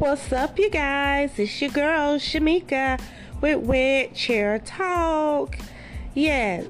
What's 0.00 0.32
up, 0.32 0.58
you 0.58 0.70
guys? 0.70 1.38
It's 1.38 1.60
your 1.60 1.70
girl 1.72 2.16
Shamika 2.16 2.98
with 3.42 3.68
Red 3.68 4.14
Chair 4.14 4.58
Talk. 4.58 5.58
Yes. 6.14 6.68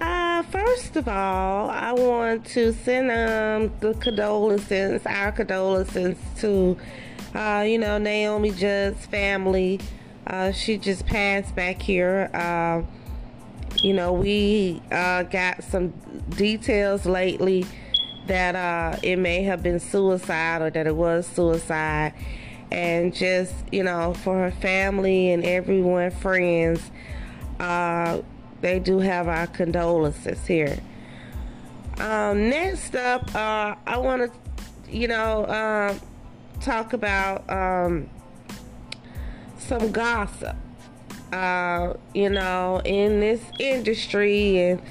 Uh, 0.00 0.44
first 0.44 0.94
of 0.94 1.08
all, 1.08 1.68
I 1.68 1.90
want 1.90 2.46
to 2.54 2.72
send 2.72 3.10
um 3.10 3.72
the 3.80 3.94
condolences, 3.94 5.04
our 5.06 5.32
condolences 5.32 6.16
to 6.36 6.76
uh, 7.34 7.64
you 7.66 7.78
know, 7.78 7.98
Naomi 7.98 8.52
Judd's 8.52 9.04
family. 9.06 9.80
Uh, 10.24 10.52
she 10.52 10.78
just 10.78 11.04
passed 11.04 11.52
back 11.56 11.82
here. 11.82 12.30
Uh, 12.32 12.82
you 13.82 13.92
know, 13.92 14.12
we 14.12 14.80
uh, 14.92 15.24
got 15.24 15.64
some 15.64 15.88
details 16.28 17.06
lately 17.06 17.66
that 18.26 18.54
uh, 18.54 18.98
it 19.02 19.16
may 19.18 19.42
have 19.44 19.62
been 19.62 19.80
suicide 19.80 20.62
or 20.62 20.70
that 20.70 20.86
it 20.86 20.96
was 20.96 21.26
suicide. 21.26 22.14
And 22.70 23.14
just, 23.14 23.54
you 23.70 23.84
know, 23.84 24.14
for 24.14 24.34
her 24.36 24.50
family 24.50 25.32
and 25.32 25.44
everyone, 25.44 26.10
friends, 26.10 26.90
uh, 27.60 28.20
they 28.60 28.80
do 28.80 28.98
have 28.98 29.28
our 29.28 29.46
condolences 29.46 30.46
here. 30.46 30.78
Um, 31.98 32.50
next 32.50 32.94
up, 32.94 33.34
uh, 33.34 33.76
I 33.86 33.98
want 33.98 34.30
to, 34.30 34.90
you 34.90 35.08
know, 35.08 35.44
uh, 35.44 35.94
talk 36.60 36.92
about 36.92 37.48
um, 37.48 38.10
some 39.58 39.92
gossip. 39.92 40.56
Uh, 41.32 41.94
you 42.14 42.30
know, 42.30 42.80
in 42.84 43.18
this 43.18 43.42
industry 43.58 44.58
and 44.60 44.82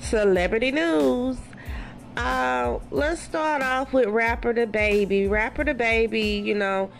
celebrity 0.00 0.72
news. 0.72 1.38
Uh, 2.16 2.78
let's 2.92 3.20
start 3.20 3.60
off 3.60 3.92
with 3.92 4.06
Rapper 4.06 4.54
DaBaby. 4.54 5.28
Rapper 5.28 5.64
DaBaby, 5.64 6.44
you 6.44 6.54
know, 6.54 6.90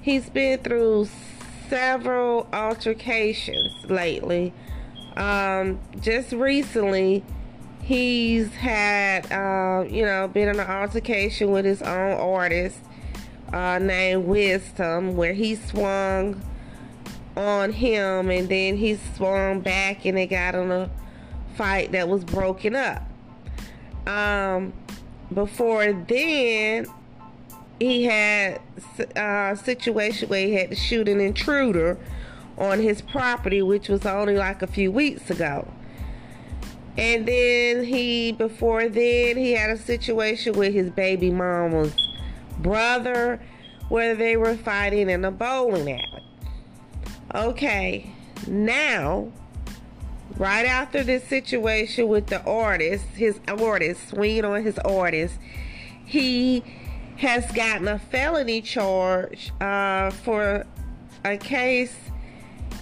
he's 0.00 0.30
been 0.30 0.58
through 0.60 1.08
several 1.68 2.48
altercations 2.52 3.84
lately. 3.90 4.54
Um, 5.16 5.78
just 6.00 6.32
recently, 6.32 7.22
he's 7.82 8.54
had, 8.54 9.30
uh, 9.30 9.84
you 9.88 10.06
know, 10.06 10.28
been 10.28 10.48
in 10.48 10.58
an 10.58 10.66
altercation 10.66 11.50
with 11.50 11.66
his 11.66 11.82
own 11.82 12.18
artist 12.18 12.78
uh, 13.52 13.78
named 13.78 14.24
Wisdom, 14.24 15.16
where 15.16 15.34
he 15.34 15.54
swung 15.54 16.40
on 17.36 17.72
him 17.72 18.30
and 18.30 18.48
then 18.48 18.76
he 18.76 18.98
swung 19.16 19.60
back 19.60 20.06
and 20.06 20.16
they 20.16 20.26
got 20.26 20.54
in 20.54 20.70
a 20.70 20.90
fight 21.56 21.92
that 21.92 22.08
was 22.08 22.24
broken 22.24 22.74
up. 22.74 23.02
Um, 24.06 24.72
before 25.32 25.92
then, 25.92 26.86
he 27.78 28.04
had 28.04 28.60
a 29.16 29.58
situation 29.62 30.28
where 30.28 30.46
he 30.46 30.54
had 30.54 30.70
to 30.70 30.76
shoot 30.76 31.08
an 31.08 31.20
intruder 31.20 31.98
on 32.58 32.80
his 32.80 33.02
property, 33.02 33.62
which 33.62 33.88
was 33.88 34.06
only 34.06 34.36
like 34.36 34.62
a 34.62 34.66
few 34.66 34.92
weeks 34.92 35.30
ago. 35.30 35.66
And 36.96 37.26
then 37.26 37.84
he, 37.84 38.32
before 38.32 38.88
then, 38.88 39.36
he 39.36 39.52
had 39.52 39.70
a 39.70 39.78
situation 39.78 40.52
with 40.52 40.74
his 40.74 40.90
baby 40.90 41.30
mama's 41.30 41.94
brother 42.58 43.40
where 43.88 44.14
they 44.14 44.36
were 44.36 44.56
fighting 44.56 45.08
in 45.08 45.24
a 45.24 45.30
bowling 45.30 45.90
alley. 45.90 46.24
Okay, 47.34 48.10
now 48.46 49.32
right 50.42 50.66
after 50.66 51.04
this 51.04 51.22
situation 51.22 52.08
with 52.08 52.26
the 52.26 52.42
artist, 52.42 53.04
his 53.14 53.38
artist, 53.46 54.08
swinging 54.08 54.44
on 54.44 54.60
his 54.64 54.76
artist, 54.80 55.38
he 56.04 56.64
has 57.18 57.48
gotten 57.52 57.86
a 57.86 57.96
felony 57.96 58.60
charge 58.60 59.52
uh, 59.60 60.10
for 60.10 60.66
a 61.24 61.36
case 61.36 61.96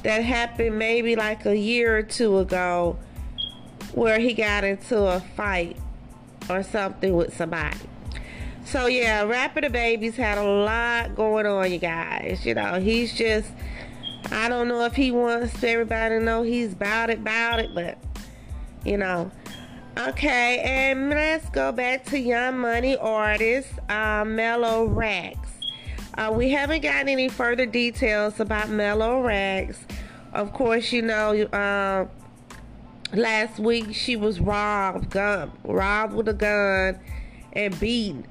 that 0.03 0.25
happened 0.25 0.79
maybe 0.79 1.15
like 1.15 1.45
a 1.45 1.55
year 1.55 1.99
or 1.99 2.03
two 2.03 2.39
ago 2.39 2.99
where 3.93 4.19
he 4.19 4.33
got 4.33 4.65
into 4.65 4.97
a 4.99 5.21
fight 5.21 5.77
or 6.49 6.63
something 6.63 7.15
with 7.15 7.37
somebody. 7.37 7.77
So 8.65 8.87
yeah, 8.87 9.25
Rapper 9.25 9.61
DaBaby's 9.61 10.17
had 10.17 10.39
a 10.39 10.45
lot 10.45 11.15
going 11.15 11.45
on, 11.45 11.71
you 11.71 11.79
guys. 11.79 12.47
You 12.47 12.55
know, 12.55 12.81
he's 12.81 13.13
just 13.13 13.49
I 14.31 14.49
don't 14.49 14.69
know 14.69 14.85
if 14.85 14.95
he 14.95 15.11
wants 15.11 15.63
everybody 15.63 16.19
to 16.19 16.25
know 16.25 16.43
he's 16.43 16.73
about 16.73 17.11
it, 17.11 17.19
about 17.19 17.61
it, 17.61 17.75
but 17.75 17.99
you 18.85 18.97
know. 18.97 19.31
Okay, 19.99 20.61
and 20.61 21.11
let's 21.11 21.49
go 21.51 21.73
back 21.73 22.05
to 22.07 22.19
Young 22.19 22.59
Money 22.59 22.97
artist 22.97 23.69
uh, 23.89 24.25
Mellow 24.25 24.89
Rackz. 24.89 25.37
Uh, 26.17 26.33
we 26.33 26.51
haven't 26.51 26.83
gotten 26.83 27.09
any 27.09 27.29
further 27.29 27.67
details 27.67 28.41
about 28.41 28.69
Mellow 28.69 29.23
Rackz. 29.23 29.77
Of 30.33 30.53
course, 30.53 30.93
you 30.93 31.03
know, 31.03 31.33
uh, 31.43 32.07
last 33.13 33.59
week 33.59 33.95
she 33.95 34.17
was 34.17 34.39
robbed, 34.41 35.11
gun, 35.11 35.51
robbed 35.65 36.15
with 36.15 36.29
a 36.29 36.35
gun, 36.35 36.99
and 37.53 37.79
beaten. 37.81 38.27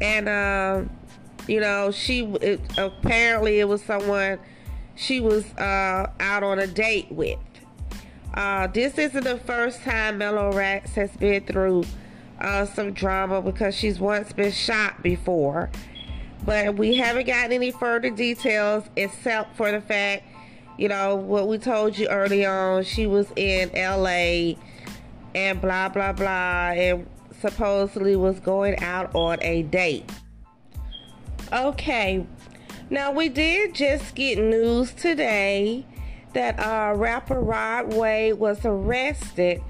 And 0.00 0.28
uh, 0.28 0.84
you 1.46 1.60
know, 1.60 1.90
she 1.90 2.24
it, 2.40 2.60
apparently 2.78 3.60
it 3.60 3.68
was 3.68 3.82
someone 3.82 4.38
she 4.96 5.20
was 5.20 5.44
uh, 5.54 6.10
out 6.18 6.42
on 6.42 6.58
a 6.58 6.66
date 6.66 7.10
with. 7.12 7.38
Uh, 8.34 8.66
this 8.66 8.98
isn't 8.98 9.24
the 9.24 9.38
first 9.38 9.82
time 9.82 10.18
Mellow 10.18 10.52
Rackz 10.52 10.90
has 10.90 11.10
been 11.16 11.44
through 11.44 11.84
uh, 12.40 12.66
some 12.66 12.92
drama 12.92 13.40
because 13.40 13.74
she's 13.74 13.98
once 14.00 14.32
been 14.32 14.52
shot 14.52 15.02
before. 15.02 15.70
But 16.44 16.76
we 16.76 16.96
haven't 16.96 17.26
gotten 17.26 17.52
any 17.52 17.70
further 17.70 18.10
details 18.10 18.84
except 18.94 19.56
for 19.56 19.70
the 19.72 19.80
fact, 19.80 20.24
you 20.78 20.88
know, 20.88 21.16
what 21.16 21.48
we 21.48 21.58
told 21.58 21.96
you 21.98 22.08
early 22.08 22.44
on. 22.44 22.84
She 22.84 23.06
was 23.06 23.32
in 23.36 23.70
LA 23.74 24.54
and 25.34 25.60
blah, 25.60 25.88
blah, 25.88 26.12
blah, 26.12 26.72
and 26.72 27.06
supposedly 27.40 28.16
was 28.16 28.38
going 28.40 28.78
out 28.80 29.14
on 29.14 29.38
a 29.42 29.62
date. 29.62 30.10
Okay, 31.52 32.26
now, 32.88 33.10
we 33.10 33.28
did 33.28 33.74
just 33.74 34.14
get 34.14 34.38
news 34.38 34.92
today 34.92 35.84
that 36.34 36.58
uh, 36.58 36.94
rapper 36.96 37.40
Rod 37.40 37.94
Wave 37.94 38.38
was 38.38 38.64
arrested 38.64 39.62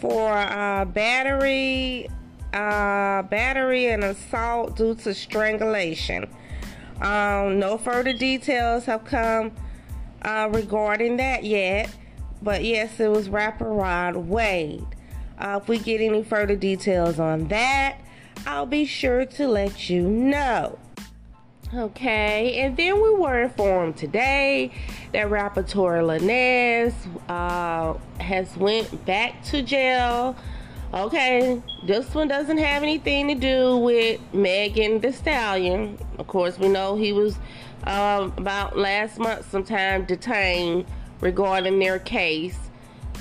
for 0.00 0.32
uh, 0.32 0.84
battery, 0.84 2.08
uh, 2.52 3.22
battery 3.22 3.86
and 3.86 4.04
assault 4.04 4.76
due 4.76 4.94
to 4.96 5.14
strangulation. 5.14 6.28
Um, 7.00 7.58
no 7.58 7.78
further 7.78 8.12
details 8.12 8.84
have 8.84 9.04
come 9.04 9.52
uh, 10.22 10.48
regarding 10.52 11.16
that 11.16 11.44
yet, 11.44 11.94
but 12.42 12.64
yes, 12.64 13.00
it 13.00 13.10
was 13.10 13.28
rapper 13.28 13.68
Rod 13.68 14.16
Wave. 14.16 14.84
Uh, 15.38 15.60
if 15.62 15.68
we 15.68 15.78
get 15.78 16.00
any 16.00 16.22
further 16.22 16.56
details 16.56 17.18
on 17.18 17.48
that, 17.48 17.98
I'll 18.46 18.66
be 18.66 18.84
sure 18.84 19.24
to 19.24 19.48
let 19.48 19.88
you 19.88 20.02
know. 20.02 20.78
Okay, 21.76 22.60
and 22.60 22.76
then 22.76 23.02
we 23.02 23.14
were 23.14 23.42
informed 23.42 23.96
today 23.96 24.70
that 25.12 25.28
rapper 25.28 25.64
Tory 25.64 26.02
Lanez 26.02 26.94
uh, 27.28 27.98
has 28.22 28.56
went 28.56 29.04
back 29.04 29.42
to 29.46 29.60
jail. 29.60 30.36
Okay, 30.92 31.60
this 31.84 32.14
one 32.14 32.28
doesn't 32.28 32.58
have 32.58 32.84
anything 32.84 33.26
to 33.26 33.34
do 33.34 33.78
with 33.78 34.20
Megan 34.32 35.00
Thee 35.00 35.10
Stallion. 35.10 35.98
Of 36.18 36.28
course, 36.28 36.60
we 36.60 36.68
know 36.68 36.94
he 36.94 37.12
was 37.12 37.38
uh, 37.82 38.30
about 38.36 38.78
last 38.78 39.18
month 39.18 39.50
sometime 39.50 40.04
detained 40.04 40.86
regarding 41.20 41.80
their 41.80 41.98
case. 41.98 42.58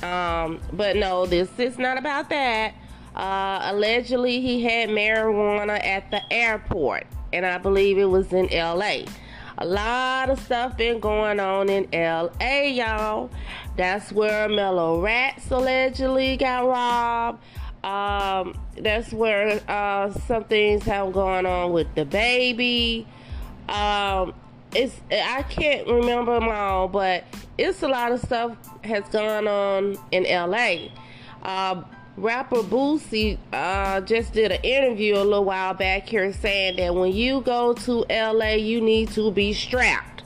Um, 0.03 0.59
but 0.72 0.96
no, 0.96 1.25
this 1.25 1.50
is 1.58 1.80
not 1.80 1.97
about 1.97 2.29
that. 2.29 2.76
Uh, 3.16 3.61
allegedly, 3.72 4.41
he 4.41 4.64
had 4.64 4.90
marijuana 4.90 5.84
at 5.84 6.11
the 6.11 6.22
airport 6.32 7.08
and 7.34 7.46
I 7.46 7.58
believe 7.58 7.97
it 7.97 8.06
was 8.06 8.32
in 8.32 8.47
LA. 8.47 9.06
A 9.58 9.66
lot 9.66 10.30
of 10.30 10.40
stuff 10.40 10.78
been 10.78 11.00
going 11.00 11.40
on 11.40 11.68
in 11.70 11.88
LA, 11.91 12.62
y'all. 12.64 13.30
That's 13.76 14.12
where 14.12 14.47
Mellow 14.47 15.02
Rackz 15.02 15.52
allegedly 15.52 16.38
got 16.38 16.68
robbed. 16.68 17.44
Um, 17.84 18.58
that's 18.78 19.12
where 19.12 19.59
uh, 19.68 20.12
some 20.12 20.46
things 20.46 20.84
have 20.84 21.12
gone 21.12 21.46
on 21.46 21.74
with 21.74 21.94
DaBaby. 21.96 23.06
Um, 23.68 24.34
it's 24.76 25.00
I 25.12 25.44
can't 25.44 25.88
remember 25.88 26.34
them 26.40 26.50
all, 26.50 26.88
but 26.88 27.26
it's 27.58 27.84
a 27.84 27.88
lot 27.88 28.12
of 28.12 28.22
stuff 28.22 28.56
has 28.84 29.03
gone 29.09 29.47
on 29.47 29.97
in 30.12 30.24
LA. 30.24 30.90
Uh, 31.44 31.84
rapper 32.17 32.57
Boosie 32.57 33.37
uh, 33.51 34.01
just 34.01 34.33
did 34.33 34.51
an 34.51 34.61
interview 34.61 35.15
a 35.15 35.23
little 35.23 35.45
while 35.45 35.73
back 35.73 36.07
here 36.07 36.31
saying 36.31 36.77
that 36.77 36.93
when 36.93 37.11
you 37.11 37.41
go 37.41 37.73
to 37.73 38.05
LA, 38.09 38.53
you 38.53 38.81
need 38.81 39.09
to 39.11 39.31
be 39.31 39.53
strapped 39.53 40.23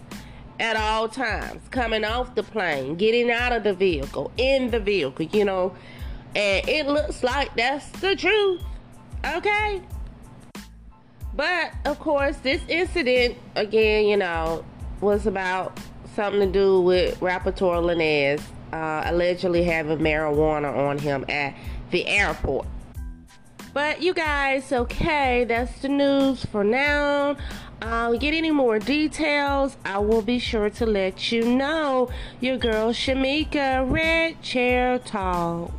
at 0.59 0.75
all 0.75 1.07
times, 1.07 1.61
coming 1.69 2.03
off 2.03 2.35
the 2.35 2.43
plane, 2.43 2.95
getting 2.95 3.31
out 3.31 3.51
of 3.51 3.63
the 3.63 3.73
vehicle, 3.73 4.31
in 4.37 4.71
the 4.71 4.79
vehicle, 4.79 5.25
you 5.25 5.45
know. 5.45 5.75
And 6.35 6.67
it 6.67 6.87
looks 6.87 7.23
like 7.23 7.55
that's 7.55 7.87
the 8.01 8.15
truth. 8.15 8.61
Okay? 9.25 9.81
But 11.35 11.73
of 11.85 11.99
course, 11.99 12.37
this 12.37 12.61
incident 12.67 13.37
again, 13.55 14.05
you 14.05 14.17
know, 14.17 14.65
was 14.99 15.27
about 15.27 15.79
something 16.15 16.41
to 16.41 16.47
do 16.47 16.81
with 16.81 17.21
rapper 17.21 17.51
Lanez 17.51 18.41
uh, 18.73 19.03
allegedly 19.05 19.63
having 19.63 19.99
marijuana 19.99 20.75
on 20.75 20.97
him 20.97 21.25
at 21.29 21.55
the 21.91 22.07
airport. 22.07 22.67
But 23.73 24.01
you 24.01 24.13
guys, 24.13 24.71
okay, 24.71 25.45
that's 25.45 25.81
the 25.81 25.89
news 25.89 26.43
for 26.45 26.63
now. 26.63 27.37
Uh, 27.81 28.13
get 28.13 28.33
any 28.33 28.49
more 28.49 28.79
details, 28.79 29.77
I 29.85 29.99
will 29.99 30.23
be 30.23 30.39
sure 30.39 30.69
to 30.71 30.85
let 30.85 31.31
you 31.31 31.43
know. 31.43 32.09
Your 32.39 32.57
girl 32.57 32.91
Shamika, 32.91 33.89
Red 33.89 34.41
Chair 34.41 34.97
Talk. 34.97 35.71